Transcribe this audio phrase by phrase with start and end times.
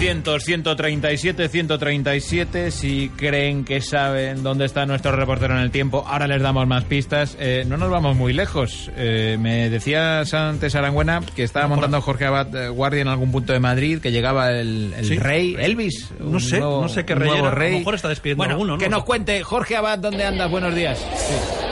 [0.00, 2.70] 900, 137, 137.
[2.70, 6.84] Si creen que saben dónde está nuestro reportero en el tiempo, ahora les damos más
[6.84, 7.34] pistas.
[7.40, 8.90] Eh, no nos vamos muy lejos.
[8.94, 13.54] Eh, me decía antes Arangüena que estaba montando Jorge Abad eh, guardia en algún punto
[13.54, 15.16] de Madrid, que llegaba el, el Sí.
[15.18, 16.10] rey Elvis.
[16.20, 17.38] No sé, nuevo- no sé qué rey era.
[17.40, 17.78] A lo rey.
[17.78, 18.78] mejor está despidiendo Bueno, alguno, ¿no?
[18.78, 20.50] que nos cuente Jorge Abad dónde andas.
[20.50, 21.02] Buenos días.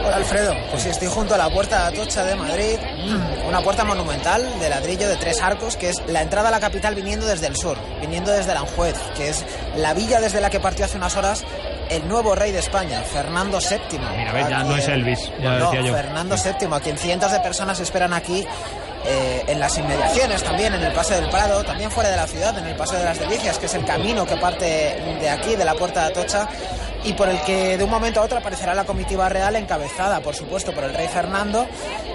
[0.04, 2.76] Hola Alfredo, pues sí, estoy junto a la puerta de Atocha de Madrid,
[3.48, 6.94] una puerta monumental de ladrillo de tres arcos, que es la entrada a la capital
[6.94, 9.44] viniendo desde el sur, viniendo desde Aranjuez, que es
[9.76, 11.44] la villa desde la que partió hace unas horas
[11.88, 13.98] el nuevo rey de España, Fernando VII.
[13.98, 15.94] Mira, ves, ya no es Elvis, ya no, decía yo.
[15.94, 18.46] Fernando VII, a quien cientos de personas esperan aquí
[19.06, 22.56] eh, en las inmediaciones, también en el Paseo del Prado, también fuera de la ciudad,
[22.58, 24.64] en el Paseo de las Delicias, que es el camino que parte
[25.20, 26.48] de aquí, de la Puerta de Atocha,
[27.04, 30.34] y por el que de un momento a otro aparecerá la comitiva real encabezada, por
[30.34, 31.66] supuesto, por el rey Fernando,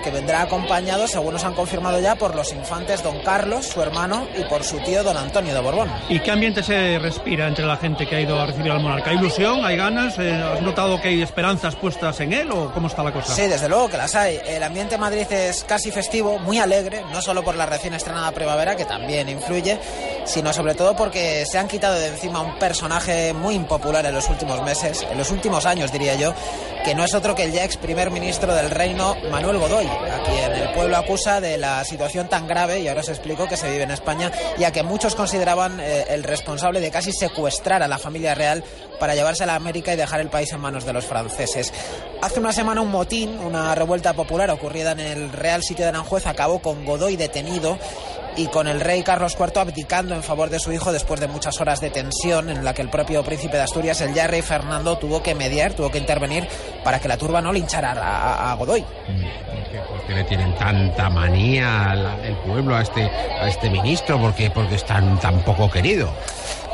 [0.03, 4.27] que vendrá acompañado, según nos han confirmado ya, por los infantes don Carlos, su hermano,
[4.37, 5.89] y por su tío don Antonio de Borbón.
[6.09, 9.11] ¿Y qué ambiente se respira entre la gente que ha ido a recibir al monarca?
[9.11, 9.65] ¿Hay ilusión?
[9.65, 10.17] ¿Hay ganas?
[10.19, 13.33] Eh, ¿Has notado que hay esperanzas puestas en él o cómo está la cosa?
[13.33, 14.39] Sí, desde luego que las hay.
[14.45, 18.31] El ambiente en Madrid es casi festivo, muy alegre, no solo por la recién estrenada
[18.31, 19.79] primavera, que también influye,
[20.25, 24.29] sino sobre todo porque se han quitado de encima un personaje muy impopular en los
[24.29, 26.33] últimos meses, en los últimos años diría yo,
[26.83, 30.23] que no es otro que el ya ex primer ministro del reino, Manuel Godoy, a
[30.23, 33.69] quien el pueblo acusa de la situación tan grave, y ahora os explico, que se
[33.69, 37.87] vive en España, y a que muchos consideraban eh, el responsable de casi secuestrar a
[37.87, 38.63] la familia real
[38.99, 41.73] para llevársela a América y dejar el país en manos de los franceses.
[42.21, 46.27] Hace una semana un motín, una revuelta popular ocurrida en el Real Sitio de Aranjuez,
[46.27, 47.77] acabó con Godoy detenido
[48.39, 51.59] y con el rey Carlos IV abdicando en favor de su hijo después de muchas
[51.59, 54.97] horas de tensión en la que el propio príncipe de Asturias, el ya rey Fernando,
[54.97, 56.47] tuvo que mediar, tuvo que intervenir
[56.83, 58.81] para que la turba no linchara a, a- Godoy.
[58.81, 64.19] ¿Por qué le tienen tanta manía el pueblo a este, a este ministro?
[64.19, 66.09] Porque, porque es tan, tan poco querido.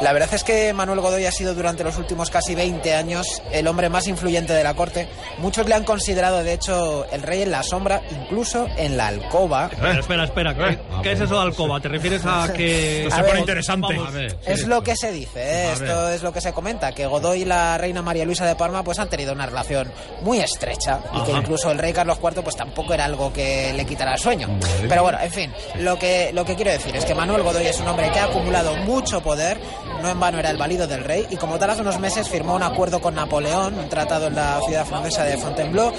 [0.01, 3.67] La verdad es que Manuel Godoy ha sido durante los últimos casi 20 años el
[3.67, 5.07] hombre más influyente de la corte.
[5.37, 9.69] Muchos le han considerado, de hecho, el rey en la sombra, incluso en la alcoba.
[9.71, 10.53] Espera, espera, espera.
[10.55, 11.79] ¿Qué, qué es eso de alcoba?
[11.79, 13.07] ¿Te refieres a que...
[13.11, 14.13] A ver, Vamos,
[14.45, 15.71] Es lo que se dice, ¿eh?
[15.73, 18.83] esto es lo que se comenta, que Godoy y la reina María Luisa de Parma
[18.83, 19.91] pues han tenido una relación
[20.21, 21.41] muy estrecha y que Ajá.
[21.41, 24.47] incluso el rey Carlos IV pues tampoco era algo que le quitara el sueño.
[24.87, 27.79] Pero bueno, en fin, lo que, lo que quiero decir es que Manuel Godoy es
[27.79, 29.59] un hombre que ha acumulado mucho poder,
[30.05, 32.55] no en vano era el valido del rey y como tal hace unos meses firmó
[32.55, 35.91] un acuerdo con Napoleón, un tratado en la ciudad francesa de Fontainebleau,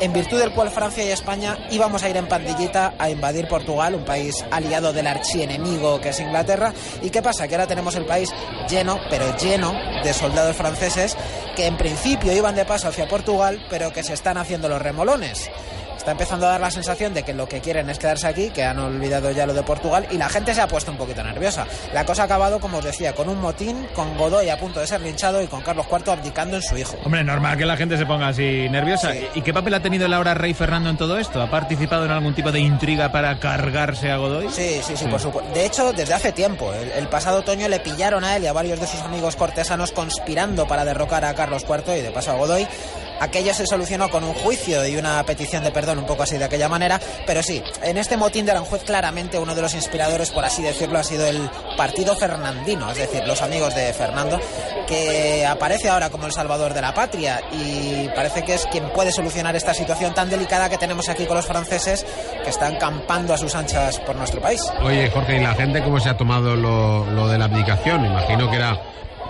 [0.00, 3.94] en virtud del cual Francia y España íbamos a ir en pandillita a invadir Portugal,
[3.94, 6.74] un país aliado del archienemigo que es Inglaterra.
[7.00, 7.48] ¿Y qué pasa?
[7.48, 8.28] Que ahora tenemos el país
[8.68, 9.72] lleno, pero lleno
[10.02, 11.16] de soldados franceses
[11.56, 15.50] que en principio iban de paso hacia Portugal, pero que se están haciendo los remolones.
[16.04, 18.62] Está empezando a dar la sensación de que lo que quieren es quedarse aquí, que
[18.62, 21.66] han olvidado ya lo de Portugal y la gente se ha puesto un poquito nerviosa.
[21.94, 24.86] La cosa ha acabado, como os decía, con un motín, con Godoy a punto de
[24.86, 26.98] ser linchado y con Carlos IV abdicando en su hijo.
[27.06, 29.14] Hombre, normal que la gente se ponga así nerviosa.
[29.34, 31.40] ¿Y qué papel ha tenido el ahora rey Fernando en todo esto?
[31.40, 34.50] ¿Ha participado en algún tipo de intriga para cargarse a Godoy?
[34.50, 35.54] Sí, sí, sí, por supuesto.
[35.54, 36.70] De hecho, desde hace tiempo.
[36.74, 39.90] El, el pasado otoño le pillaron a él y a varios de sus amigos cortesanos
[39.92, 42.68] conspirando para derrocar a Carlos IV y de paso a Godoy.
[43.20, 46.44] Aquello se solucionó con un juicio y una petición de perdón un poco así de
[46.44, 50.44] aquella manera, pero sí, en este motín de Aranjuez claramente uno de los inspiradores, por
[50.44, 54.40] así decirlo, ha sido el Partido Fernandino, es decir, los amigos de Fernando,
[54.86, 59.12] que aparece ahora como el salvador de la patria y parece que es quien puede
[59.12, 62.04] solucionar esta situación tan delicada que tenemos aquí con los franceses
[62.42, 64.60] que están campando a sus anchas por nuestro país.
[64.82, 68.04] Oye, Jorge, ¿y la gente cómo se ha tomado lo, lo de la abdicación?
[68.04, 68.78] Imagino que era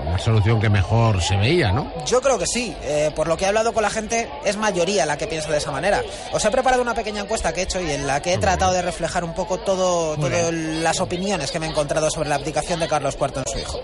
[0.04, 1.90] la solución que mejor se veía, ¿no?
[2.06, 2.74] Yo creo que sí.
[2.82, 5.58] Eh, por lo que he hablado con la gente, es mayoría la que piensa de
[5.58, 6.02] esa manera.
[6.32, 8.72] Os he preparado una pequeña encuesta que he hecho y en la que he tratado
[8.72, 12.80] de reflejar un poco todo, todo las opiniones que me he encontrado sobre la abdicación
[12.80, 13.80] de Carlos IV en su hijo.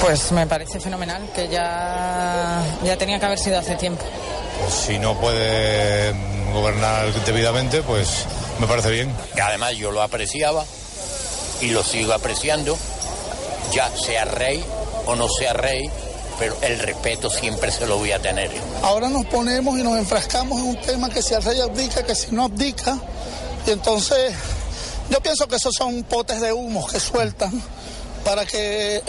[0.00, 4.04] Pues me parece fenomenal, que ya, ya tenía que haber sido hace tiempo.
[4.60, 6.12] Pues si no puede
[6.52, 8.26] gobernar debidamente, pues
[8.60, 9.12] me parece bien.
[9.34, 10.64] que además yo lo apreciaba
[11.60, 12.76] y lo sigo apreciando,
[13.72, 14.64] ya sea rey
[15.06, 15.90] o no sea rey,
[16.38, 18.50] pero el respeto siempre se lo voy a tener.
[18.82, 22.14] Ahora nos ponemos y nos enfrascamos en un tema que si el rey abdica, que
[22.14, 22.98] si no abdica,
[23.66, 24.34] y entonces
[25.10, 27.62] Yo pienso que esos son potes de humo que sueltan
[28.24, 29.02] para que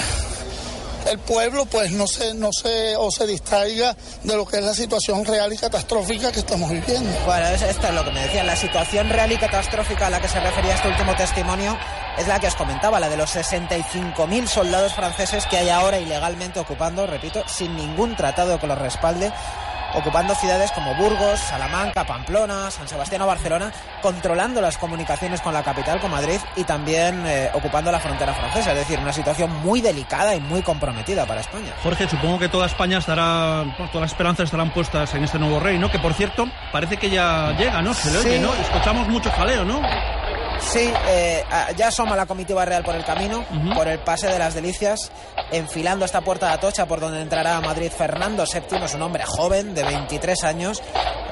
[1.10, 4.74] el pueblo pues no se, no se, o se distraiga de lo que es la
[4.74, 7.10] situación real y catastrófica que estamos viviendo.
[7.26, 8.44] Bueno, es- esto es lo que me decía.
[8.44, 11.78] La situación real y catastrófica a la que se refería este último testimonio
[12.18, 16.60] es la que os comentaba, la de los 65.000 soldados franceses que hay ahora ilegalmente
[16.60, 19.32] ocupando, repito, sin ningún tratado que los respalde,
[19.96, 23.72] ocupando ciudades como Burgos, Salamanca, Pamplona, San Sebastián o Barcelona,
[24.02, 28.72] controlando las comunicaciones con la capital, con Madrid, y también eh, ocupando la frontera francesa.
[28.74, 31.74] Es decir, una situación muy delicada y muy comprometida para España.
[31.84, 35.60] Jorge, supongo que toda España estará, bueno, todas las esperanzas estarán puestas en este nuevo
[35.60, 35.90] rey, ¿no?
[35.90, 37.94] Que por cierto, parece que ya llega, ¿no?
[37.94, 38.28] Se le Sí.
[38.30, 38.54] oye, ¿no?
[38.54, 39.82] Escuchamos mucho jaleo, ¿no?
[40.60, 41.44] Sí, eh,
[41.76, 45.12] ya asoma la comitiva real por el camino, por el pase de las delicias,
[45.52, 49.24] enfilando esta puerta de Atocha por donde entrará a Madrid Fernando VII, es un hombre
[49.26, 50.82] joven de 23 años,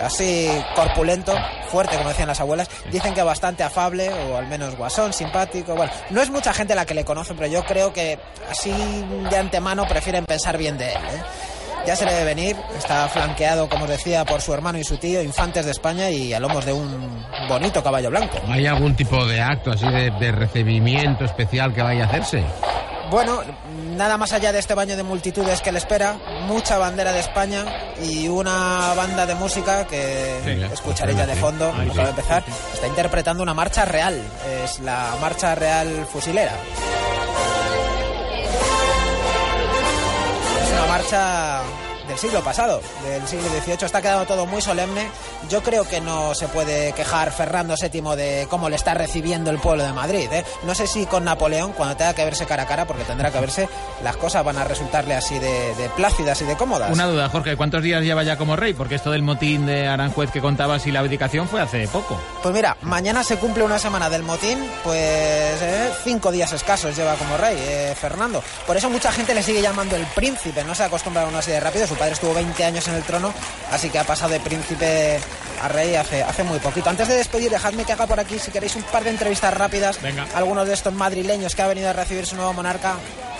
[0.01, 1.33] así corpulento,
[1.69, 5.91] fuerte como decían las abuelas, dicen que bastante afable o al menos guasón, simpático, bueno,
[6.09, 8.19] no es mucha gente la que le conoce, pero yo creo que
[8.49, 8.71] así
[9.29, 10.97] de antemano prefieren pensar bien de él.
[10.97, 11.23] ¿eh?
[11.85, 14.97] Ya se le debe venir, está flanqueado, como os decía, por su hermano y su
[14.97, 18.37] tío, infantes de España y a lomos de un bonito caballo blanco.
[18.47, 22.43] ¿Hay algún tipo de acto así de, de recibimiento especial que vaya a hacerse?
[23.11, 23.41] Bueno,
[23.95, 26.15] nada más allá de este baño de multitudes que le espera,
[26.47, 27.65] mucha bandera de España
[28.01, 32.43] y una banda de música que Sí, escucharéis ya de fondo, sí, empezar,
[32.73, 34.19] está interpretando una marcha real,
[34.63, 36.53] es la marcha real fusilera.
[41.03, 43.85] Es una marcha del siglo pasado, del siglo XVIII.
[43.85, 45.07] Está quedando todo muy solemne.
[45.49, 49.59] Yo creo que no se puede quejar Fernando VII de cómo le está recibiendo el
[49.59, 50.29] pueblo de Madrid.
[50.31, 50.45] ¿eh?
[50.63, 53.39] No sé si con Napoleón, cuando tenga que verse cara a cara, porque tendrá que
[53.39, 53.69] verse,
[54.03, 56.91] las cosas van a resultarle así de, de plácidas y de cómodas.
[56.91, 58.73] Una duda, Jorge, ¿cuántos días lleva ya como rey?
[58.73, 62.19] Porque esto del motín de Aranjuez que contabas y la abdicación fue hace poco.
[62.41, 64.97] Pues mira, mañana se cumple una semana del motín, pues
[65.61, 68.43] eh, cinco días escasos lleva como rey eh, Fernando.
[68.65, 71.51] Por eso mucha gente le sigue llamando el príncipe, no se acostumbra a uno así
[71.51, 71.87] de rápido.
[71.93, 73.31] Su padre estuvo 20 años en el trono,
[73.71, 75.19] así que ha pasado de príncipe
[75.61, 76.89] a rey hace, hace muy poquito.
[76.89, 80.01] Antes de despedir, dejadme que haga por aquí, si queréis, un par de entrevistas rápidas.
[80.01, 80.25] Venga.
[80.33, 82.95] Algunos de estos madrileños que ha venido a recibir su nuevo monarca.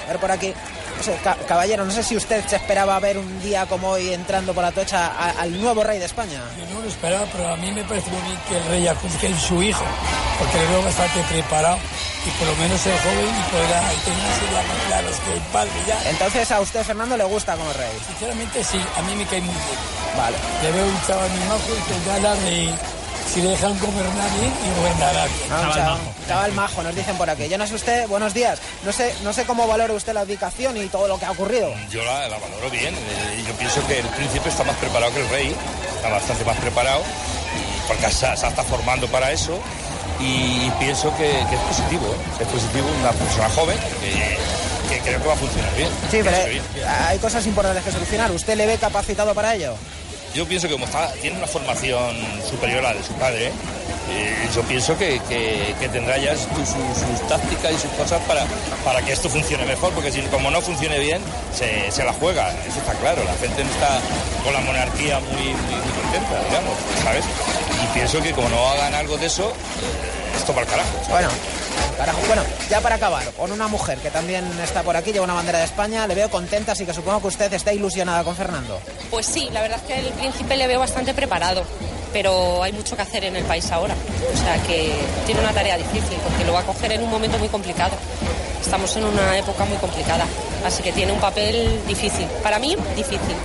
[0.05, 0.53] A ver por aquí.
[0.97, 4.13] No sé, ca- caballero, no sé si usted se esperaba ver un día como hoy
[4.13, 6.39] entrando por Atocha a- al nuevo rey de España.
[6.59, 9.25] Yo no lo esperaba, pero a mí me parece muy bien que el rey adjudique
[9.27, 9.83] en su hijo,
[10.43, 11.77] porque le veo bastante preparado
[12.25, 16.09] y por lo menos es joven y podrá tener más claras que el padre ya.
[16.09, 17.91] Entonces a usted, Fernando, le gusta como rey.
[18.07, 19.79] Sinceramente sí, a mí me cae muy bien.
[20.17, 20.37] Vale.
[20.63, 22.73] Le veo un chaval muy majo y que gana de
[23.33, 25.47] si le dejan gobernar bien y gobernará bien.
[25.51, 27.47] Ah, chaval, chaval majo, nos dicen por aquí.
[27.49, 28.59] Yo no sé usted, buenos días.
[28.83, 31.73] No sé, no sé cómo valora usted la abdicación y todo lo que ha ocurrido.
[31.89, 32.93] Yo la, la valoro bien.
[32.93, 35.55] Eh, Yo pienso que el príncipe está más preparado que el rey,
[35.95, 39.57] está bastante más preparado, y- porque se, se está formando para eso.
[40.19, 42.41] Y pienso que, que es positivo, ¿eh?
[42.43, 45.89] es positivo una persona joven que, que creo que va a funcionar bien.
[46.09, 46.61] Sí, pero bien.
[46.87, 48.31] hay cosas importantes que solucionar.
[48.31, 49.73] ¿Usted le ve capacitado para ello?
[50.33, 52.15] Yo pienso que como está, tiene una formación
[52.49, 53.51] superior a la de su padre,
[54.09, 58.19] eh, yo pienso que, que- que tendrá ya su- su- sus tácticas y sus cosas
[58.27, 58.43] para,
[58.83, 61.21] para que esto funcione mejor, porque si como no funcione bien,
[61.55, 63.23] se, se la juega, eso está claro.
[63.25, 63.99] La gente no está
[64.43, 67.25] con la monarquía muy, muy, muy contenta, digamos, ¿sabes?
[67.83, 69.51] Y pienso que como no hagan algo de eso,
[70.35, 70.91] esto para el carajo.
[71.05, 71.09] ¿sabes?
[71.09, 71.29] Bueno,
[71.97, 72.19] carajo.
[72.27, 75.59] Bueno, ya para acabar, con una mujer que también está por aquí, lleva una bandera
[75.59, 78.79] de España, le veo contenta, así que supongo que usted está ilusionada con Fernando.
[79.11, 81.63] Pues sí, la verdad es que el príncipe le veo bastante preparado,
[82.13, 83.95] pero hay mucho que hacer en el país ahora.
[84.33, 84.93] O sea que
[85.25, 87.97] tiene una tarea difícil porque lo va a coger en un momento muy complicado.
[88.63, 90.25] Estamos en una época muy complicada,
[90.65, 92.25] así que tiene un papel difícil.
[92.41, 93.35] Para mí, difícil,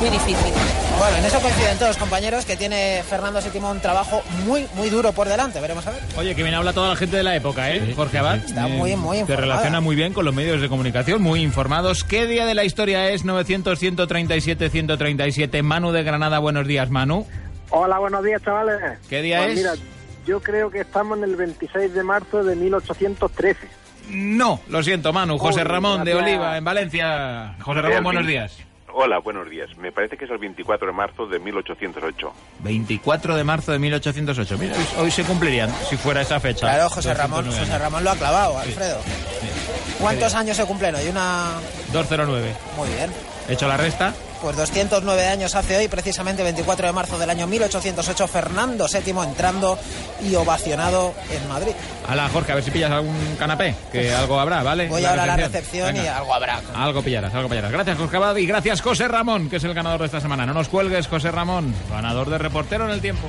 [0.00, 0.52] muy difícil.
[0.98, 5.12] Bueno, en eso coinciden todos, compañeros, que tiene Fernando VII un trabajo muy, muy duro
[5.12, 5.58] por delante.
[5.60, 6.00] Veremos a ver.
[6.18, 7.94] Oye, que bien habla toda la gente de la época, ¿eh?
[7.96, 8.36] Jorge Abad.
[8.36, 9.46] Está Eh, muy, muy Se informada.
[9.46, 12.04] relaciona muy bien con los medios de comunicación, muy informados.
[12.04, 15.62] ¿Qué día de la historia es 900-137-137?
[15.62, 17.26] Manu de Granada, buenos días, Manu.
[17.70, 18.76] Hola, buenos días, chavales.
[19.08, 19.56] ¿Qué día Pues es?
[19.56, 19.72] Mira,
[20.26, 23.79] yo creo que estamos en el 26 de marzo de 1813.
[24.10, 25.38] No, lo siento, Manu.
[25.38, 26.14] José Uy, Ramón de.
[26.14, 27.54] Oliva, en Valencia.
[27.60, 28.58] José Ramón, El buenos días.
[28.92, 29.70] Hola, buenos días.
[29.78, 32.32] Me parece que es el 24 de marzo de 1808.
[32.60, 34.58] 24 de marzo de 1808.
[34.58, 36.60] Mira, hoy, hoy se cumplirían si fuera esa fecha.
[36.60, 37.78] Claro, José Ramón, 209 José.
[37.78, 39.00] Ramón lo ha clavado, Alfredo.
[40.00, 41.08] ¿Cuántos años se cumplen hoy?
[41.08, 41.52] Una...
[41.92, 42.54] 209.
[42.76, 43.10] Muy bien.
[43.48, 44.14] ¿Hecho la resta?
[44.40, 49.78] Pues 209 años hace hoy, precisamente 24 de marzo del año 1808, Fernando VII entrando
[50.22, 51.72] y ovacionado en Madrid.
[52.08, 54.88] Hala, Jorge, a ver si pillas algún canapé, que algo habrá, ¿vale?
[54.88, 56.62] Voy ahora a la recepción y algo habrá.
[56.74, 57.70] Algo pillarás, algo pillarás.
[57.70, 60.46] Gracias, Jorge Abad, y gracias, José Ramón, que es el ganador de esta semana.
[60.46, 63.28] No nos cuelgues, José Ramón, ganador de reportero en el tiempo.